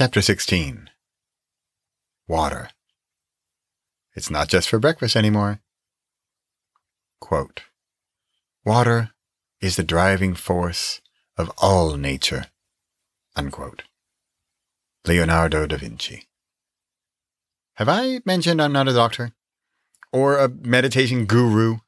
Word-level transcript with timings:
Chapter 0.00 0.22
16 0.22 0.90
Water. 2.28 2.70
It's 4.14 4.30
not 4.30 4.46
just 4.46 4.68
for 4.68 4.78
breakfast 4.78 5.16
anymore. 5.16 5.58
Quote, 7.20 7.62
Water 8.64 9.10
is 9.60 9.74
the 9.74 9.82
driving 9.82 10.36
force 10.36 11.00
of 11.36 11.50
all 11.58 11.96
nature. 11.96 12.46
Unquote. 13.34 13.82
Leonardo 15.04 15.66
da 15.66 15.76
Vinci. 15.76 16.28
Have 17.74 17.88
I 17.88 18.20
mentioned 18.24 18.62
I'm 18.62 18.72
not 18.72 18.86
a 18.86 18.92
doctor? 18.92 19.32
Or 20.12 20.38
a 20.38 20.48
meditation 20.48 21.24
guru? 21.26 21.78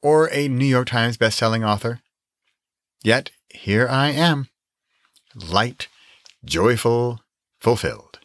Or 0.00 0.30
a 0.32 0.46
New 0.46 0.64
York 0.64 0.86
Times 0.86 1.18
bestselling 1.18 1.66
author? 1.66 2.02
Yet 3.02 3.32
here 3.48 3.88
I 3.88 4.10
am, 4.10 4.46
light, 5.34 5.88
joyful, 6.44 7.18
fulfilled. 7.62 8.18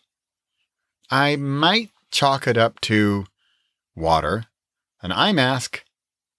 I 1.12 1.36
might 1.36 1.92
chalk 2.12 2.48
it 2.48 2.58
up 2.58 2.82
to 2.82 3.26
water, 3.96 4.46
an 5.02 5.12
eye 5.12 5.32
mask, 5.32 5.84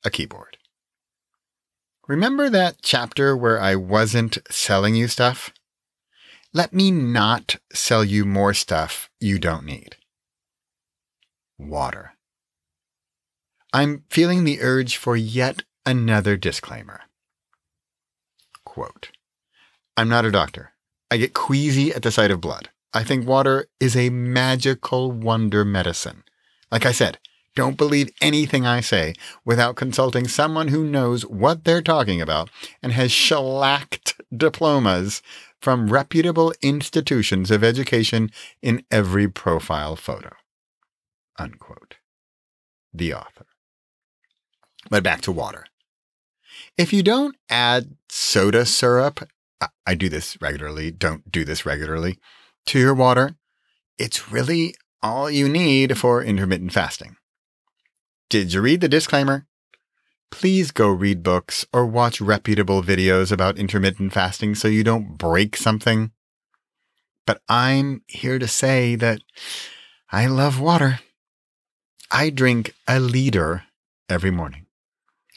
a 0.05 0.11
keyboard. 0.11 0.59
Remember 2.09 2.51
that 2.51 2.83
chapter 2.83 3.37
where 3.37 3.61
I 3.61 3.77
wasn't 3.77 4.39
selling 4.51 4.97
you 4.97 5.07
stuff? 5.07 5.53
Let 6.53 6.73
me 6.73 6.91
not 6.91 7.57
sell 7.73 8.03
you 8.03 8.25
more 8.25 8.53
stuff 8.53 9.09
you 9.21 9.39
don't 9.39 9.65
need. 9.65 9.97
Water. 11.59 12.15
I'm 13.73 14.05
feeling 14.11 14.45
the 14.45 14.61
urge 14.61 14.97
for 14.97 15.17
yet 15.17 15.63
another 15.87 16.37
disclaimer. 16.37 17.03
Quote 18.65 19.11
I'm 19.97 20.09
not 20.09 20.25
a 20.25 20.31
doctor. 20.31 20.73
I 21.11 21.17
get 21.17 21.35
queasy 21.35 21.93
at 21.93 22.03
the 22.03 22.11
sight 22.11 22.31
of 22.31 22.41
blood. 22.41 22.71
I 22.93 23.05
think 23.05 23.27
water 23.27 23.67
is 23.81 23.97
a 23.97 24.11
magical 24.11 25.13
wonder 25.13 25.65
medicine. 25.65 26.25
Like 26.71 26.87
I 26.87 26.93
said, 26.93 27.19
don't 27.55 27.77
believe 27.77 28.11
anything 28.21 28.67
I 28.67 28.81
say 28.81 29.15
without 29.45 29.77
consulting 29.77 30.29
someone 30.29 30.69
who 30.69 30.85
knows 30.85 31.27
what 31.27 31.65
they're 31.65 31.83
talking 31.83 32.21
about 32.21 32.51
and 32.83 32.93
has 32.93 33.11
shellacked 33.11 34.15
diplomas 34.35 35.23
from 35.61 35.89
reputable 35.89 36.55
institutions 36.63 37.51
of 37.51 37.65
education 37.65 38.31
in 38.63 38.85
every 38.91 39.29
profile 39.29 39.97
photo. 39.97 40.31
Unquote. 41.39 41.97
The 42.95 43.13
author. 43.13 43.47
But 44.89 45.03
back 45.03 45.21
to 45.23 45.33
water. 45.33 45.67
If 46.77 46.93
you 46.93 47.03
don't 47.03 47.37
add 47.51 47.97
soda 48.09 48.65
syrup, 48.65 49.29
I 49.85 49.95
do 49.95 50.09
this 50.09 50.41
regularly, 50.41 50.91
don't 50.91 51.31
do 51.31 51.45
this 51.45 51.67
regularly, 51.67 52.19
to 52.69 52.79
your 52.79 52.95
water, 52.95 53.37
it's 53.99 54.31
really 54.31 54.75
all 55.03 55.31
you 55.31 55.49
need 55.49 55.99
for 55.99 56.23
intermittent 56.23 56.73
fasting. 56.73 57.17
Did 58.29 58.53
you 58.53 58.61
read 58.61 58.81
the 58.81 58.89
disclaimer? 58.89 59.47
Please 60.31 60.71
go 60.71 60.91
read 60.91 61.23
books 61.23 61.65
or 61.73 61.87
watch 61.87 62.21
reputable 62.21 62.83
videos 62.83 63.33
about 63.33 63.59
intermittent 63.59 64.13
fasting 64.13 64.55
so 64.55 64.69
you 64.69 64.85
don't 64.85 65.17
break 65.17 65.57
something. 65.57 66.11
But 67.27 67.41
I'm 67.49 68.03
here 68.07 68.39
to 68.39 68.47
say 68.47 68.95
that 68.97 69.21
I 70.13 70.27
love 70.27 70.61
water. 70.61 71.01
I 72.11 72.31
drink 72.31 72.75
a 72.87 73.01
liter 73.01 73.65
every 74.09 74.31
morning. 74.31 74.67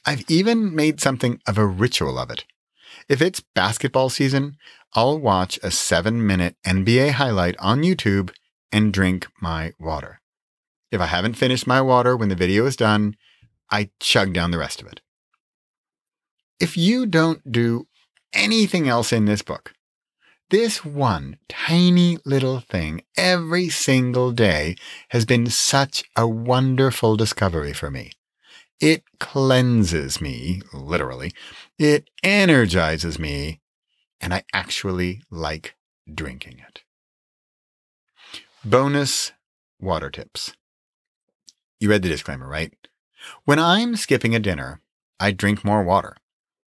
I've 0.06 0.24
even 0.30 0.76
made 0.76 1.00
something 1.00 1.40
of 1.48 1.58
a 1.58 1.66
ritual 1.66 2.18
of 2.18 2.30
it. 2.30 2.44
If 3.08 3.22
it's 3.22 3.40
basketball 3.40 4.10
season, 4.10 4.58
I'll 4.94 5.20
watch 5.20 5.60
a 5.64 5.72
seven 5.72 6.26
minute 6.26 6.56
NBA 6.66 7.12
highlight 7.12 7.56
on 7.60 7.82
YouTube 7.82 8.32
and 8.72 8.94
drink 8.94 9.28
my 9.42 9.74
water. 9.80 10.22
If 10.92 11.00
I 11.00 11.06
haven't 11.06 11.36
finished 11.36 11.68
my 11.68 11.82
water 11.82 12.18
when 12.18 12.30
the 12.30 12.36
video 12.36 12.66
is 12.66 12.76
done, 12.76 13.16
I 13.70 13.90
chug 14.00 14.34
down 14.34 14.52
the 14.52 14.58
rest 14.58 14.82
of 14.82 14.88
it. 14.88 15.02
If 16.60 16.78
you 16.78 17.06
don't 17.06 17.52
do 17.52 17.88
anything 18.34 18.88
else 18.88 19.14
in 19.14 19.26
this 19.26 19.42
book, 19.42 19.74
this 20.50 20.84
one 20.84 21.38
tiny 21.48 22.18
little 22.26 22.60
thing 22.60 23.04
every 23.16 23.70
single 23.70 24.32
day 24.34 24.76
has 25.10 25.26
been 25.26 25.48
such 25.48 26.04
a 26.18 26.28
wonderful 26.28 27.16
discovery 27.16 27.72
for 27.72 27.90
me. 27.90 28.12
It 28.82 29.04
cleanses 29.20 30.20
me, 30.20 30.64
literally. 30.74 31.32
It 31.78 32.10
energizes 32.24 33.20
me, 33.20 33.62
and 34.20 34.34
I 34.34 34.44
actually 34.54 35.22
like 35.30 35.76
drinking 36.12 36.64
it. 36.68 36.82
Bonus 38.66 39.34
water 39.80 40.10
tips. 40.10 40.54
You 41.80 41.92
read 41.92 42.02
the 42.02 42.10
disclaimer, 42.10 42.48
right? 42.48 42.74
When 43.46 43.60
I'm 43.60 43.96
skipping 43.96 44.34
a 44.34 44.40
dinner, 44.40 44.82
I 45.20 45.32
drink 45.32 45.64
more 45.64 45.84
water. 45.84 46.18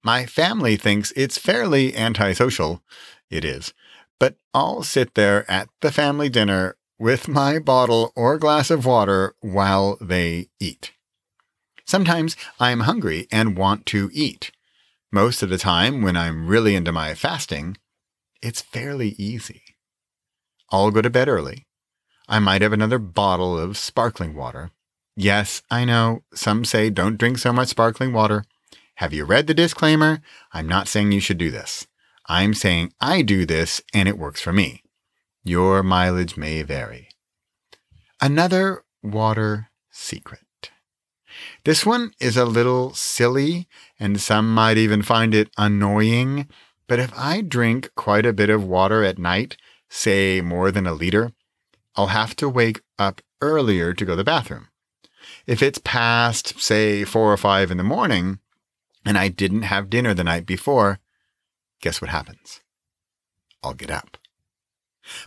My 0.03 0.27
family 0.27 0.77
thinks 0.77 1.13
it's 1.17 1.39
fairly 1.39 1.97
antisocial. 1.97 2.83
It 3.31 3.47
is. 3.47 3.73
But 4.21 4.37
I'll 4.53 4.83
sit 4.83 5.15
there 5.15 5.51
at 5.51 5.71
the 5.81 5.91
family 5.91 6.29
dinner 6.29 6.77
with 6.99 7.29
my 7.29 7.59
bottle 7.59 8.13
or 8.15 8.39
glass 8.39 8.71
of 8.71 8.85
water 8.85 9.35
while 9.41 9.97
they 10.01 10.49
eat. 10.61 10.94
Sometimes 11.87 12.37
I'm 12.59 12.81
hungry 12.81 13.27
and 13.31 13.57
want 13.57 13.87
to 13.87 14.11
eat. 14.13 14.51
Most 15.13 15.43
of 15.43 15.51
the 15.51 15.59
time, 15.59 16.03
when 16.03 16.17
I'm 16.17 16.47
really 16.47 16.75
into 16.75 16.93
my 16.93 17.15
fasting, 17.15 17.77
it's 18.43 18.61
fairly 18.61 19.11
easy. 19.19 19.63
I'll 20.71 20.91
go 20.91 21.03
to 21.03 21.11
bed 21.11 21.29
early. 21.29 21.67
I 22.29 22.39
might 22.39 22.63
have 22.63 22.73
another 22.73 22.99
bottle 22.99 23.59
of 23.59 23.77
sparkling 23.77 24.35
water, 24.35 24.71
Yes, 25.17 25.63
I 25.71 25.85
know. 25.85 26.25
Some 26.35 26.65
say 26.65 26.91
don't 26.91 27.19
drink 27.19 27.39
so 27.39 27.53
much 27.53 27.69
sparkling 27.69 28.13
water. 28.13 28.45
Have 28.97 29.13
you 29.13 29.25
read 29.25 29.47
the 29.47 29.55
disclaimer? 29.55 30.21
I'm 30.53 30.69
not 30.69 30.89
saying 30.89 31.13
you 31.13 31.21
should 31.21 31.39
do 31.39 31.51
this. 31.51 31.87
I'm 32.29 32.55
saying 32.55 32.93
I 33.01 33.23
do 33.23 33.47
this 33.47 33.81
and 33.93 34.09
it 34.09 34.19
works 34.19 34.41
for 34.41 34.53
me. 34.53 34.83
Your 35.45 35.83
mileage 35.83 36.37
may 36.37 36.63
vary. 36.63 37.09
Another 38.21 38.83
water 39.03 39.71
secret. 39.91 40.44
This 41.65 41.85
one 41.85 42.13
is 42.21 42.37
a 42.37 42.45
little 42.45 42.95
silly, 42.95 43.69
and 43.99 44.21
some 44.21 44.53
might 44.53 44.77
even 44.77 45.03
find 45.03 45.35
it 45.35 45.51
annoying. 45.57 46.49
But 46.87 46.99
if 46.99 47.13
I 47.17 47.41
drink 47.41 47.91
quite 47.95 48.27
a 48.27 48.33
bit 48.33 48.51
of 48.51 48.65
water 48.65 49.03
at 49.03 49.19
night, 49.19 49.57
say 49.89 50.41
more 50.41 50.71
than 50.71 50.87
a 50.87 50.93
liter, 50.93 51.33
I'll 51.97 52.09
have 52.09 52.37
to 52.37 52.49
wake 52.49 52.81
up 52.99 53.23
earlier 53.41 53.95
to 53.95 54.05
go 54.05 54.13
to 54.13 54.17
the 54.17 54.25
bathroom. 54.25 54.69
If 55.47 55.63
it's 55.63 55.79
past, 55.79 56.61
say, 56.61 57.05
four 57.05 57.33
or 57.33 57.37
five 57.37 57.71
in 57.71 57.77
the 57.77 57.85
morning, 57.85 58.39
and 59.05 59.17
I 59.19 59.29
didn't 59.29 59.63
have 59.63 59.91
dinner 59.91 60.15
the 60.15 60.25
night 60.25 60.47
before, 60.47 60.99
guess 61.81 62.01
what 62.01 62.11
happens? 62.11 62.61
I'll 63.63 63.75
get 63.75 63.91
up. 63.91 64.17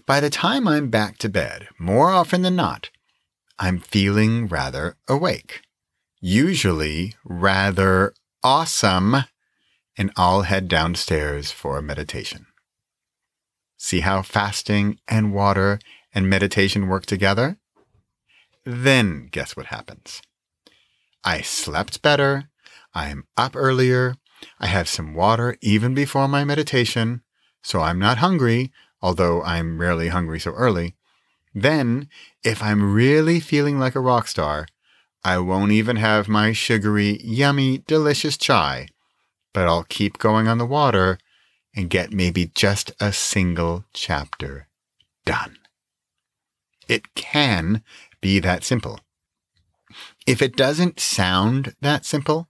By 0.06 0.20
the 0.20 0.30
time 0.30 0.68
I'm 0.68 0.90
back 0.90 1.18
to 1.20 1.30
bed, 1.30 1.68
more 1.80 2.10
often 2.10 2.42
than 2.42 2.56
not, 2.56 2.90
I'm 3.60 3.80
feeling 3.80 4.48
rather 4.48 4.98
awake, 5.08 5.62
usually 6.28 7.14
rather 7.24 8.14
awesome, 8.44 9.16
and 9.98 10.12
I'll 10.18 10.42
head 10.42 10.68
downstairs 10.68 11.52
for 11.52 11.78
a 11.78 11.82
meditation. 11.82 12.48
See 13.78 14.02
how 14.02 14.24
fasting 14.24 15.00
and 15.08 15.34
water 15.34 15.80
and 16.14 16.30
meditation 16.30 16.90
work 16.90 17.06
together? 17.06 17.58
Then 18.66 19.30
guess 19.32 19.56
what 19.56 19.68
happens? 19.68 20.22
I 21.24 21.40
slept 21.42 22.02
better. 22.02 22.50
I'm 22.94 23.24
up 23.38 23.56
earlier. 23.56 24.16
I 24.60 24.68
have 24.68 24.90
some 24.90 25.14
water 25.14 25.56
even 25.62 25.94
before 25.94 26.28
my 26.28 26.44
meditation, 26.44 27.22
so 27.64 27.80
I'm 27.80 28.00
not 28.00 28.18
hungry, 28.18 28.74
although 29.02 29.42
I'm 29.44 29.80
rarely 29.80 30.10
hungry 30.10 30.42
so 30.42 30.52
early. 30.52 30.98
Then, 31.56 32.10
if 32.44 32.62
I'm 32.62 32.94
really 32.94 33.40
feeling 33.40 33.80
like 33.80 33.96
a 33.96 34.02
rock 34.02 34.28
star, 34.28 34.68
I 35.24 35.40
won't 35.40 35.72
even 35.72 35.98
have 35.98 36.28
my 36.28 36.54
sugary, 36.54 37.20
yummy, 37.22 37.80
delicious 37.80 38.38
chai, 38.38 38.88
but 39.54 39.68
I'll 39.68 39.84
keep 39.84 40.18
going 40.18 40.48
on 40.48 40.58
the 40.58 40.66
water 40.66 41.18
and 41.76 41.90
get 41.90 42.14
maybe 42.14 42.52
just 42.56 42.92
a 43.00 43.12
single 43.12 43.86
chapter 43.94 44.68
done. 45.26 45.58
It 46.88 47.14
can 47.16 47.84
be 48.22 48.40
that 48.40 48.64
simple. 48.64 49.00
If 50.26 50.42
it 50.42 50.56
doesn't 50.56 51.00
sound 51.00 51.76
that 51.82 52.06
simple, 52.06 52.50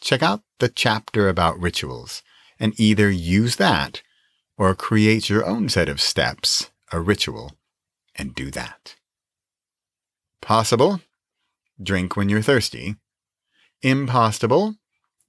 check 0.00 0.22
out 0.22 0.42
the 0.58 0.68
chapter 0.68 1.28
about 1.28 1.60
rituals 1.60 2.22
and 2.58 2.78
either 2.78 3.10
use 3.10 3.56
that 3.56 4.02
or 4.56 4.74
create 4.74 5.28
your 5.28 5.44
own 5.44 5.68
set 5.68 5.88
of 5.88 6.00
steps, 6.00 6.70
a 6.92 7.00
ritual, 7.00 7.52
and 8.14 8.34
do 8.34 8.50
that. 8.50 8.94
Possible, 10.40 11.00
drink 11.82 12.16
when 12.16 12.28
you're 12.28 12.42
thirsty. 12.42 12.96
Impossible, 13.82 14.76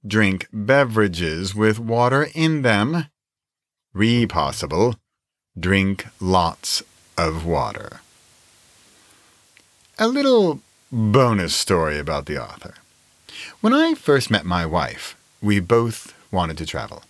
drink 0.06 0.48
beverages 0.52 1.54
with 1.54 1.78
water 1.78 2.28
in 2.34 2.62
them. 2.62 3.06
Repossible, 3.92 4.96
drink 5.58 6.06
lots 6.20 6.82
of 7.16 7.44
water. 7.46 8.00
A 9.98 10.08
little 10.08 10.60
bonus 10.92 11.54
story 11.54 11.98
about 11.98 12.26
the 12.26 12.42
author. 12.42 12.74
When 13.60 13.72
I 13.72 13.94
first 13.94 14.30
met 14.30 14.44
my 14.44 14.66
wife, 14.66 15.16
we 15.42 15.60
both 15.60 16.14
wanted 16.30 16.58
to 16.58 16.66
travel. 16.66 17.02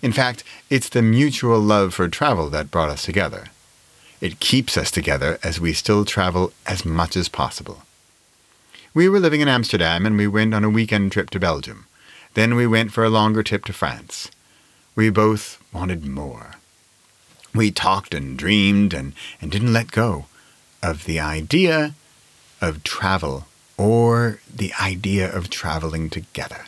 In 0.00 0.12
fact, 0.12 0.42
it's 0.70 0.88
the 0.88 1.02
mutual 1.02 1.60
love 1.60 1.94
for 1.94 2.08
travel 2.08 2.48
that 2.50 2.70
brought 2.70 2.88
us 2.88 3.04
together. 3.04 3.46
It 4.20 4.40
keeps 4.40 4.76
us 4.76 4.90
together 4.90 5.38
as 5.42 5.60
we 5.60 5.72
still 5.72 6.04
travel 6.04 6.52
as 6.66 6.84
much 6.84 7.16
as 7.16 7.28
possible. 7.28 7.82
We 8.94 9.08
were 9.08 9.20
living 9.20 9.40
in 9.40 9.48
Amsterdam 9.48 10.04
and 10.04 10.18
we 10.18 10.26
went 10.26 10.52
on 10.52 10.64
a 10.64 10.70
weekend 10.70 11.12
trip 11.12 11.30
to 11.30 11.40
Belgium. 11.40 11.86
Then 12.34 12.54
we 12.54 12.66
went 12.66 12.92
for 12.92 13.04
a 13.04 13.08
longer 13.08 13.42
trip 13.42 13.64
to 13.64 13.72
France. 13.72 14.30
We 14.94 15.08
both 15.08 15.62
wanted 15.72 16.04
more. 16.04 16.56
We 17.54 17.70
talked 17.70 18.12
and 18.12 18.36
dreamed 18.36 18.92
and, 18.92 19.14
and 19.40 19.50
didn't 19.50 19.72
let 19.72 19.92
go 19.92 20.26
of 20.82 21.06
the 21.06 21.18
idea 21.20 21.94
of 22.60 22.82
travel 22.82 23.46
or 23.78 24.40
the 24.54 24.74
idea 24.78 25.34
of 25.34 25.48
traveling 25.48 26.10
together. 26.10 26.66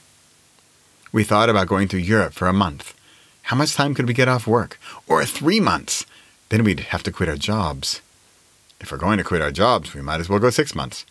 We 1.13 1.25
thought 1.25 1.51
about 1.51 1.69
going 1.69 1.89
to 1.89 1.99
Europe 1.99 2.33
for 2.33 2.49
a 2.49 2.55
month. 2.55 2.95
How 3.43 3.57
much 3.57 3.75
time 3.75 3.95
could 3.95 4.09
we 4.09 4.15
get 4.15 4.29
off 4.29 4.47
work? 4.47 4.81
Or 5.07 5.27
three 5.27 5.61
months? 5.61 6.07
Then 6.49 6.65
we'd 6.65 6.81
have 6.81 7.03
to 7.03 7.13
quit 7.13 7.29
our 7.29 7.37
jobs. 7.37 8.01
If 8.81 8.91
we're 8.91 8.99
going 8.99 9.19
to 9.19 9.25
quit 9.25 9.43
our 9.43 9.53
jobs, 9.53 9.93
we 9.93 10.01
might 10.01 10.21
as 10.21 10.31
well 10.31 10.39
go 10.39 10.49
six 10.49 10.75
months. 10.75 11.05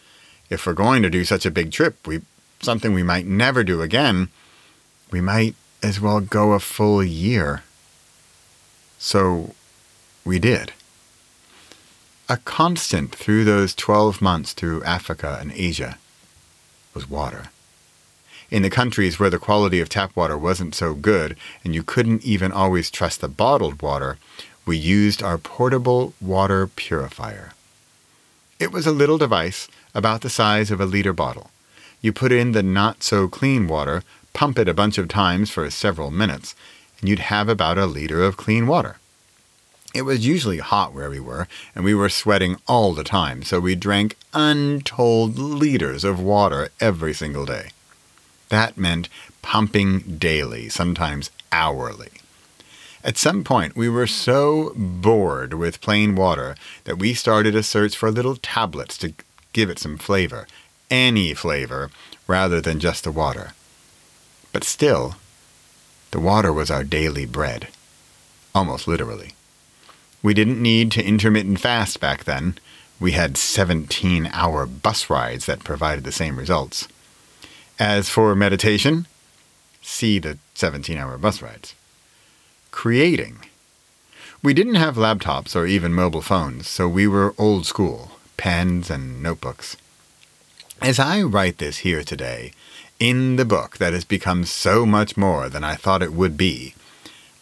If 0.54 0.68
we're 0.68 0.74
going 0.74 1.02
to 1.02 1.10
do 1.10 1.26
such 1.26 1.48
a 1.48 1.52
big 1.52 1.72
trip, 1.72 2.06
we 2.06 2.22
something 2.62 2.94
we 2.94 3.04
might 3.04 3.26
never 3.26 3.64
do 3.64 3.82
again, 3.82 4.30
we 5.12 5.20
might 5.20 5.56
as 5.82 6.00
well 6.00 6.22
go 6.22 6.54
a 6.54 6.60
full 6.60 7.04
year. 7.04 7.64
So 9.00 9.56
we 10.24 10.40
did. 10.40 10.72
A 12.30 12.38
constant 12.38 13.14
through 13.14 13.44
those 13.44 13.76
12 13.76 14.22
months 14.22 14.54
through 14.54 14.84
Africa 14.84 15.38
and 15.42 15.52
Asia 15.52 15.98
was 16.94 17.10
water. 17.10 17.50
In 18.50 18.62
the 18.62 18.70
countries 18.70 19.20
where 19.20 19.32
the 19.32 19.40
quality 19.40 19.80
of 19.82 19.90
tap 19.90 20.16
water 20.16 20.38
wasn't 20.38 20.76
so 20.76 20.94
good 20.94 21.36
and 21.64 21.74
you 21.74 21.84
couldn't 21.84 22.24
even 22.24 22.52
always 22.52 22.92
trust 22.92 23.22
the 23.22 23.28
bottled 23.28 23.82
water, 23.82 24.20
we 24.66 24.78
used 24.78 25.24
our 25.24 25.38
portable 25.38 26.14
water 26.22 26.68
purifier. 26.68 27.54
It 28.60 28.72
was 28.72 28.86
a 28.86 28.92
little 28.92 29.18
device 29.18 29.68
about 29.94 30.22
the 30.22 30.30
size 30.30 30.72
of 30.72 30.80
a 30.80 30.86
liter 30.86 31.14
bottle. 31.14 31.52
You 32.02 32.14
put 32.14 32.32
in 32.32 32.52
the 32.52 32.64
not 32.64 33.04
so 33.04 33.28
clean 33.28 33.68
water, 33.68 34.04
pump 34.34 34.60
it 34.60 34.68
a 34.68 34.74
bunch 34.74 34.98
of 34.98 35.08
times 35.08 35.50
for 35.50 35.70
several 35.70 36.12
minutes, 36.12 36.56
and 37.00 37.10
you'd 37.10 37.20
have 37.20 37.50
about 37.50 37.78
a 37.78 37.86
liter 37.86 38.24
of 38.24 38.38
clean 38.38 38.68
water. 38.68 38.98
It 39.94 40.04
was 40.04 40.26
usually 40.26 40.58
hot 40.58 40.94
where 40.94 41.10
we 41.10 41.20
were, 41.20 41.48
and 41.76 41.86
we 41.86 41.94
were 41.94 42.10
sweating 42.10 42.58
all 42.68 42.94
the 42.94 43.04
time, 43.04 43.44
so 43.44 43.60
we 43.60 43.76
drank 43.76 44.18
untold 44.34 45.38
liters 45.38 46.04
of 46.04 46.20
water 46.20 46.70
every 46.80 47.14
single 47.14 47.46
day. 47.46 47.70
That 48.50 48.78
meant 48.78 49.08
pumping 49.42 50.18
daily, 50.18 50.70
sometimes 50.70 51.30
hourly. 51.52 52.10
At 53.06 53.18
some 53.18 53.44
point, 53.44 53.76
we 53.76 53.90
were 53.90 54.08
so 54.08 54.72
bored 54.76 55.54
with 55.54 55.82
plain 55.82 56.16
water 56.16 56.56
that 56.86 56.98
we 56.98 57.14
started 57.14 57.54
a 57.54 57.62
search 57.62 57.98
for 57.98 58.10
little 58.10 58.38
tablets 58.38 58.98
to 59.00 59.14
give 59.52 59.70
it 59.70 59.78
some 59.78 59.98
flavor, 59.98 60.48
any 60.90 61.34
flavor, 61.34 61.92
rather 62.28 62.62
than 62.62 62.80
just 62.80 63.04
the 63.04 63.12
water. 63.12 63.54
But 64.54 64.64
still, 64.64 65.16
the 66.12 66.20
water 66.22 66.54
was 66.54 66.72
our 66.72 66.86
daily 66.86 67.26
bread, 67.26 67.68
almost 68.56 68.88
literally. 68.88 69.34
We 70.22 70.34
didn't 70.34 70.62
need 70.62 70.90
to 70.94 71.04
intermittent 71.04 71.60
fast 71.60 72.00
back 72.00 72.24
then. 72.24 72.58
We 73.02 73.12
had 73.12 73.36
17 73.36 74.30
hour 74.32 74.66
bus 74.66 75.10
rides 75.10 75.46
that 75.48 75.66
provided 75.66 76.06
the 76.06 76.14
same 76.14 76.40
results. 76.40 76.88
As 77.78 78.08
for 78.08 78.34
meditation, 78.34 79.08
see 79.82 80.20
the 80.20 80.38
17 80.54 80.98
hour 80.98 81.18
bus 81.18 81.42
rides 81.42 81.76
creating. 82.74 83.38
We 84.42 84.54
didn't 84.54 84.75
have 84.75 84.96
laptops 84.96 85.56
or 85.56 85.66
even 85.66 85.94
mobile 85.94 86.24
phones, 86.24 86.68
so 86.68 86.90
we 86.90 87.08
were 87.08 87.36
old 87.38 87.66
school, 87.66 88.12
pens 88.36 88.90
and 88.90 89.24
notebooks. 89.24 89.78
As 90.81 91.00
I 91.00 91.22
write 91.22 91.60
this 91.60 91.78
here 91.88 92.04
today, 92.04 92.52
in 93.00 93.38
the 93.38 93.46
book 93.46 93.78
that 93.78 93.94
has 93.94 94.04
become 94.04 94.44
so 94.44 94.86
much 94.86 95.16
more 95.16 95.48
than 95.48 95.64
I 95.64 95.75
thought 95.75 96.04
it 96.04 96.12
would 96.14 96.36
be, 96.36 96.74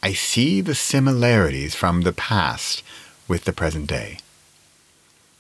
I 0.04 0.14
see 0.14 0.62
the 0.62 0.76
similarities 0.76 1.74
from 1.74 2.02
the 2.02 2.14
past 2.14 2.84
with 3.28 3.46
the 3.46 3.54
present 3.54 3.88
day. 3.88 4.20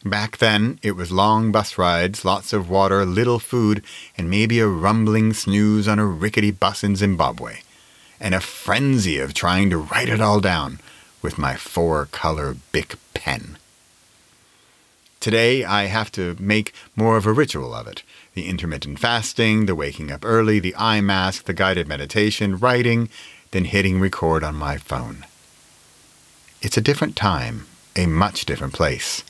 Back 0.03 0.37
then, 0.37 0.79
it 0.81 0.95
was 0.95 1.11
long 1.11 1.51
bus 1.51 1.77
rides, 1.77 2.25
lots 2.25 2.53
of 2.53 2.69
water, 2.69 3.05
little 3.05 3.39
food, 3.39 3.83
and 4.17 4.31
maybe 4.31 4.59
a 4.59 4.67
rumbling 4.67 5.33
snooze 5.33 5.87
on 5.87 5.99
a 5.99 6.05
rickety 6.07 6.49
bus 6.49 6.83
in 6.83 6.95
Zimbabwe 6.95 7.59
and 8.21 8.35
a 8.35 8.39
frenzy 8.39 9.17
of 9.17 9.33
trying 9.33 9.71
to 9.71 9.77
write 9.79 10.07
it 10.07 10.21
all 10.21 10.39
down 10.39 10.79
with 11.23 11.39
my 11.39 11.55
four 11.55 12.05
color 12.05 12.55
Bic 12.71 12.95
pen. 13.15 13.57
Today, 15.19 15.63
I 15.63 15.85
have 15.85 16.11
to 16.13 16.37
make 16.39 16.73
more 16.95 17.17
of 17.17 17.25
a 17.25 17.33
ritual 17.33 17.73
of 17.73 17.87
it 17.87 18.03
the 18.33 18.47
intermittent 18.47 18.97
fasting, 18.97 19.65
the 19.65 19.75
waking 19.75 20.09
up 20.09 20.23
early, 20.23 20.57
the 20.57 20.75
eye 20.77 21.01
mask, 21.01 21.43
the 21.43 21.53
guided 21.53 21.85
meditation, 21.85 22.57
writing, 22.57 23.09
then 23.51 23.65
hitting 23.65 23.99
record 23.99 24.41
on 24.41 24.55
my 24.55 24.77
phone. 24.77 25.25
It's 26.61 26.77
a 26.77 26.81
different 26.81 27.17
time, 27.17 27.67
a 27.93 28.05
much 28.05 28.45
different 28.45 28.71
place, 28.71 29.25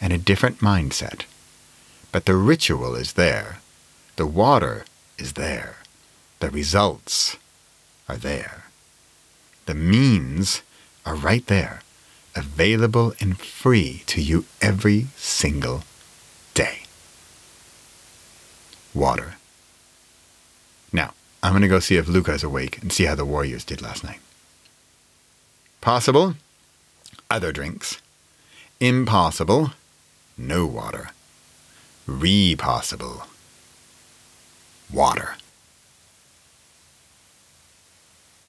and 0.00 0.10
a 0.10 0.18
different 0.18 0.60
mindset. 0.60 1.24
But 2.12 2.24
the 2.24 2.34
ritual 2.34 2.94
is 2.94 3.12
there. 3.12 3.58
The 4.16 4.26
water 4.26 4.86
is 5.18 5.34
there. 5.34 5.76
The 6.38 6.48
results 6.48 7.36
are 8.10 8.16
there. 8.16 8.64
The 9.66 9.74
means 9.74 10.62
are 11.06 11.14
right 11.14 11.46
there, 11.46 11.82
available 12.34 13.14
and 13.20 13.38
free 13.38 14.02
to 14.06 14.20
you 14.20 14.46
every 14.60 15.06
single 15.16 15.84
day. 16.54 16.80
Water. 18.92 19.36
Now, 20.92 21.14
I'm 21.40 21.52
going 21.52 21.62
to 21.62 21.68
go 21.68 21.78
see 21.78 21.98
if 21.98 22.08
Luca 22.08 22.32
is 22.32 22.42
awake 22.42 22.82
and 22.82 22.92
see 22.92 23.04
how 23.04 23.14
the 23.14 23.24
Warriors 23.24 23.64
did 23.64 23.80
last 23.80 24.02
night. 24.02 24.18
Possible? 25.80 26.34
Other 27.30 27.52
drinks. 27.52 28.00
Impossible? 28.80 29.70
No 30.36 30.66
water. 30.66 31.10
Re 32.08 32.56
possible. 32.56 33.22
Water. 34.92 35.36